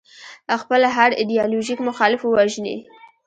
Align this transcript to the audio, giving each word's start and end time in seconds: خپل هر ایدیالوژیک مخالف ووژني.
خپل 0.61 0.81
هر 0.95 1.09
ایدیالوژیک 1.19 1.79
مخالف 1.89 2.21
ووژني. 2.23 2.75